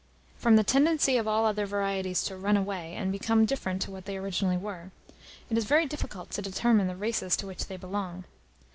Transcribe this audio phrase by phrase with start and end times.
[0.39, 4.05] From the tendency of all other varieties "to run away" and become different to what
[4.05, 4.89] they originally were,
[5.47, 8.23] it is very difficult to determine the races to which they belong.